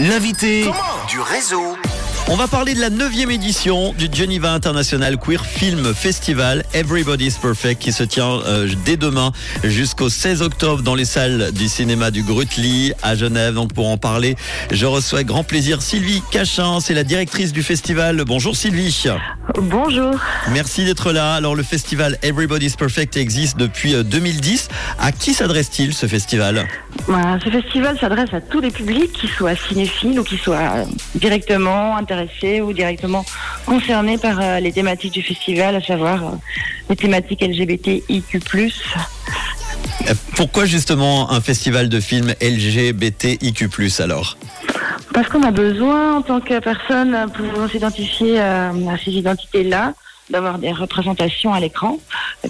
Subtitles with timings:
[0.00, 0.70] L'invité
[1.08, 1.76] du réseau.
[2.26, 7.82] On va parler de la 9 édition du Geneva International Queer Film Festival Everybody's Perfect
[7.82, 9.30] qui se tient euh, dès demain
[9.62, 13.52] jusqu'au 16 octobre dans les salles du cinéma du Grutli à Genève.
[13.54, 14.36] Donc pour en parler,
[14.70, 18.24] je reçois avec grand plaisir Sylvie Cachin, c'est la directrice du festival.
[18.24, 19.04] Bonjour Sylvie.
[19.60, 20.14] Bonjour.
[20.50, 21.34] Merci d'être là.
[21.34, 24.68] Alors le festival Everybody's Perfect existe depuis 2010.
[24.98, 26.66] À qui s'adresse-t-il ce festival?
[27.06, 32.13] Ce festival s'adresse à tous les publics, qu'ils soient cinéphiles ou qu'ils soient directement intéressés
[32.60, 33.24] ou directement
[33.66, 36.30] concernés par euh, les thématiques du festival, à savoir euh,
[36.90, 38.40] les thématiques LGBTIQ+.
[40.08, 43.68] Euh, Pourquoi justement un festival de films LGBTIQ+,
[44.00, 44.36] alors?
[45.12, 48.72] Parce qu'on a besoin, en tant que personne, pour s'identifier à
[49.04, 49.94] ces identités-là,
[50.30, 51.98] d'avoir des représentations à l'écran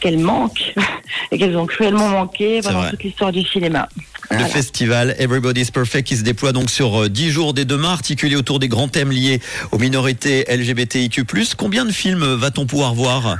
[0.00, 0.74] qu'elles manquent
[1.32, 3.88] et qu'elles ont cruellement manqué pendant toute l'histoire du cinéma.
[4.32, 4.48] Le Voilà.
[4.48, 8.58] festival Everybody's Perfect qui se déploie donc sur euh, 10 jours dès demain, articulé autour
[8.58, 9.40] des grands thèmes liés
[9.72, 11.24] aux minorités LGBTIQ+.
[11.58, 13.36] Combien de films va-t-on pouvoir voir?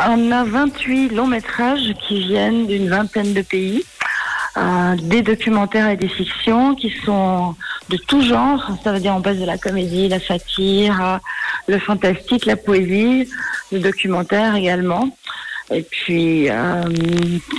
[0.00, 3.84] On a 28 longs métrages qui viennent d'une vingtaine de pays,
[4.56, 7.54] euh, des documentaires et des fictions qui sont
[7.90, 8.66] de tout genre.
[8.82, 11.18] Ça veut dire on passe de la comédie, la satire, euh,
[11.68, 13.28] le fantastique, la poésie,
[13.72, 15.10] le documentaire également.
[15.70, 16.82] Et puis euh,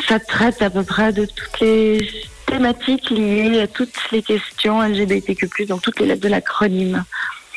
[0.07, 2.09] ça traite à peu près de toutes les
[2.59, 7.03] thématiques liées à toutes les questions LGBTQ+, donc toutes les lettres de l'acronyme.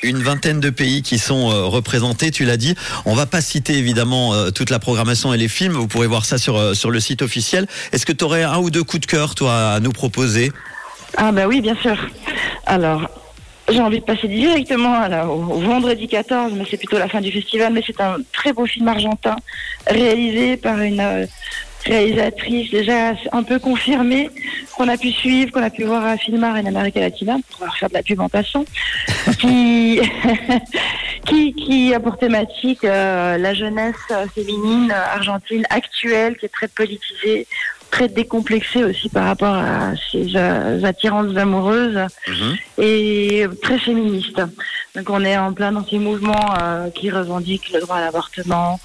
[0.03, 2.75] Une vingtaine de pays qui sont euh, représentés, tu l'as dit.
[3.05, 6.25] On va pas citer évidemment euh, toute la programmation et les films, vous pourrez voir
[6.25, 7.67] ça sur, euh, sur le site officiel.
[7.93, 10.53] Est-ce que tu aurais un ou deux coups de cœur, toi, à nous proposer?
[11.17, 11.97] Ah bah oui, bien sûr.
[12.67, 13.09] Alors,
[13.69, 17.09] j'ai envie de passer directement à la- au, au vendredi 14, mais c'est plutôt la
[17.09, 19.37] fin du festival, mais c'est un très beau film argentin
[19.89, 21.27] réalisé par une euh,
[21.89, 24.31] réalisatrice déjà un peu confirmée
[24.77, 27.65] qu'on a pu suivre, qu'on a pu voir à Filmar et en Amérique Latina, pour
[27.65, 28.65] leur faire de la pub en passant,
[29.41, 30.01] qui,
[31.27, 33.97] qui, qui a pour thématique euh, la jeunesse
[34.35, 37.47] féminine argentine actuelle, qui est très politisée,
[37.91, 41.99] très décomplexée aussi par rapport à ses euh, attirances amoureuses
[42.77, 44.41] et très féministe.
[44.95, 48.79] Donc on est en plein dans ces mouvements euh, qui revendiquent le droit à l'avortement,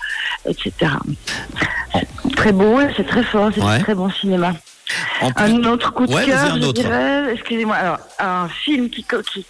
[0.45, 0.91] etc.
[2.43, 3.79] C'est très beau, c'est très fort, c'est Ouais.
[3.79, 4.53] très bon cinéma.
[5.19, 9.45] Plus- Un autre coup de Ouais, cœur, je dirais, excusez-moi, alors un film qui, qui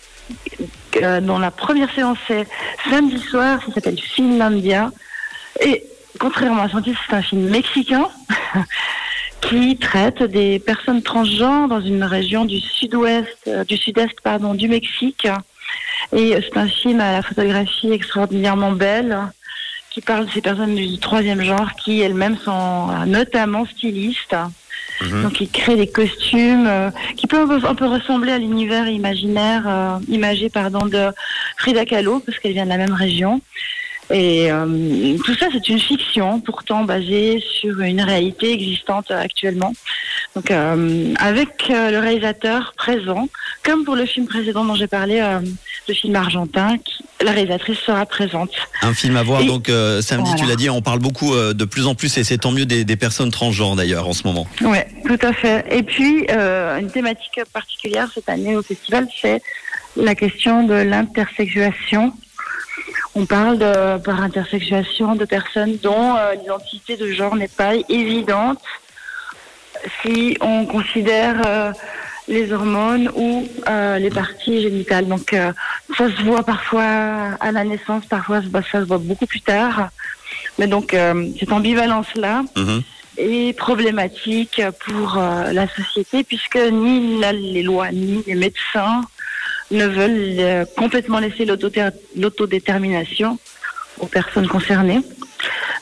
[1.01, 2.45] euh, dont la première séance est
[2.89, 4.91] samedi soir, ça s'appelle Finlandia,
[5.59, 5.83] et
[6.19, 8.07] contrairement à son titre, c'est un film mexicain
[9.41, 14.67] qui traite des personnes transgenres dans une région du sud-ouest, euh, du sud-est pardon, du
[14.69, 15.27] Mexique,
[16.15, 19.17] et c'est un film à la photographie extraordinairement belle
[19.93, 24.35] qui parle de ces personnes du troisième genre qui elles-mêmes sont euh, notamment stylistes.
[25.01, 25.23] Mhm.
[25.23, 28.87] Donc ils créent des costumes euh, qui peuvent un peu, un peu ressembler à l'univers
[28.87, 31.09] imaginaire, euh, imagé pardon, de
[31.57, 33.41] Frida Kahlo, parce qu'elle vient de la même région.
[34.11, 39.73] Et euh, tout ça, c'est une fiction, pourtant basée sur une réalité existante actuellement.
[40.35, 43.29] Donc, avec le réalisateur présent,
[43.63, 45.21] comme pour le film précédent dont j'ai parlé,
[45.87, 48.51] le film argentin, qui, la réalisatrice sera présente.
[48.81, 51.53] Un film à voir Et- donc euh, samedi, tu l'as dit, on parle beaucoup euh,
[51.53, 54.25] de plus en plus et c'est tant mieux des, des personnes transgenres d'ailleurs en ce
[54.27, 54.47] moment.
[54.61, 55.65] Ouais, tout à fait.
[55.71, 59.41] Et puis, euh, une thématique particulière cette année au festival, c'est
[59.95, 62.13] la question de l'intersexuation.
[63.15, 68.59] On parle de, par intersexuation de personnes dont euh, l'identité de genre n'est pas évidente
[70.01, 71.41] si on considère
[72.27, 75.07] les hormones ou euh, les parties génitales.
[75.07, 75.51] Donc, euh,
[75.97, 76.83] ça se voit parfois
[77.39, 78.41] à la naissance, parfois
[78.71, 79.89] ça se voit beaucoup plus tard.
[80.59, 82.81] Mais donc, euh, cette ambivalence-là, Mhm.
[83.17, 85.17] est problématique pour
[85.51, 89.01] la société puisque ni la- les lois ni les médecins
[89.69, 91.45] ne veulent complètement laisser
[92.15, 93.37] l'autodétermination
[93.99, 95.01] aux personnes concernées.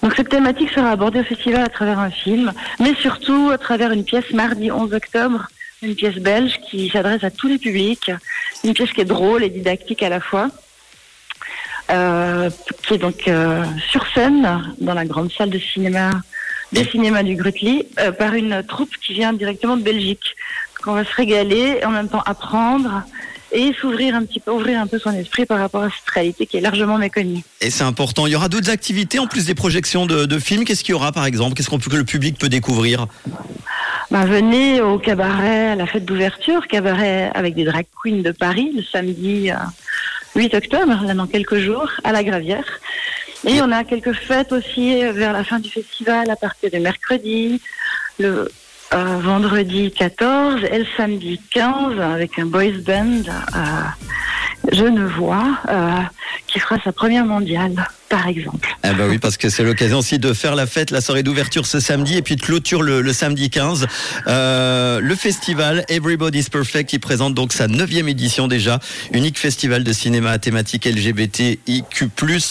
[0.03, 3.91] Donc cette thématique sera abordée au festival à travers un film, mais surtout à travers
[3.91, 5.47] une pièce mardi 11 octobre,
[5.81, 8.12] une pièce belge qui s'adresse à tous les publics,
[8.64, 10.50] une pièce qui est drôle et didactique à la fois,
[11.90, 12.50] euh,
[12.84, 16.11] qui est donc euh, sur scène dans la grande salle de cinéma
[16.72, 20.35] des cinémas du Grutli euh, par une troupe qui vient directement de Belgique.
[20.78, 23.03] Donc on va se régaler et en même temps apprendre
[23.52, 26.46] et s'ouvrir un petit peu, ouvrir un peu son esprit par rapport à cette réalité
[26.46, 27.44] qui est largement méconnue.
[27.59, 28.26] Et c'est important.
[28.26, 30.64] Il y aura d'autres activités en plus des projections de, films.
[30.64, 31.55] Qu'est-ce qu'il y aura par exemple?
[31.55, 33.08] Qu'est-ce qu'on que le public peut découvrir?
[34.11, 38.73] Ben, venez au cabaret à la fête d'ouverture, cabaret avec des drag queens de Paris,
[38.75, 39.55] le samedi euh,
[40.35, 42.66] 8 octobre, là dans quelques jours, à la Gravière.
[43.47, 46.78] Et on a quelques fêtes aussi euh, vers la fin du festival, à partir de
[46.79, 47.61] mercredi,
[48.19, 48.52] le
[48.93, 53.22] euh, vendredi 14 et le samedi 15 avec un boys band
[53.55, 56.02] euh, Genevois euh,
[56.47, 58.75] qui fera sa première mondiale, par exemple.
[58.84, 61.66] Eh ben oui, parce que c'est l'occasion aussi de faire la fête, la soirée d'ouverture
[61.66, 63.87] ce samedi et puis de clôture le, le samedi 15.
[64.28, 68.79] Euh, le festival Everybody's Perfect qui présente donc sa neuvième édition déjà,
[69.13, 72.09] unique festival de cinéma à thématique LGBTIQ+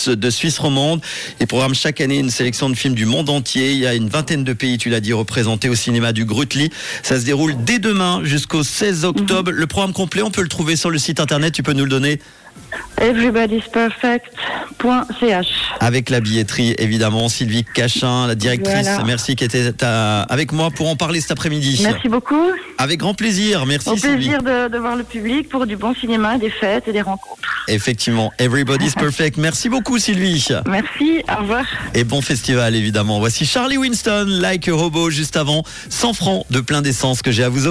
[0.08, 1.02] de Suisse romande.
[1.40, 3.72] Il programme chaque année une sélection de films du monde entier.
[3.72, 6.70] Il y a une vingtaine de pays, tu l'as dit, représentés au cinéma du Grutli.
[7.02, 9.50] Ça se déroule dès demain jusqu'au 16 octobre.
[9.50, 11.52] Le programme complet, on peut le trouver sur le site internet.
[11.52, 12.18] Tu peux nous le donner
[12.98, 15.49] Everybody'sperfect.ch
[15.80, 17.28] avec la billetterie, évidemment.
[17.28, 19.04] Sylvie Cachin, la directrice, Voilà.
[19.04, 21.80] merci qui était à- avec moi pour en parler cet après-midi.
[21.82, 22.50] Merci beaucoup.
[22.78, 23.66] Avec grand plaisir.
[23.66, 24.14] Merci Au Sylvie.
[24.28, 27.40] plaisir de, de voir le public pour du bon cinéma, des fêtes et des rencontres.
[27.68, 29.36] Effectivement, Everybody's Perfect.
[29.38, 30.46] Merci beaucoup Sylvie.
[30.66, 31.64] Merci, au revoir.
[31.94, 33.18] Et bon festival évidemment.
[33.20, 37.44] Voici Charlie Winston, Like a Robot juste avant, 100 francs de plein d'essence que j'ai
[37.44, 37.70] à vous offrir.